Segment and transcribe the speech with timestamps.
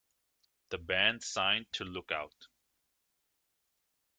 [0.69, 2.47] The band signed to Lookout!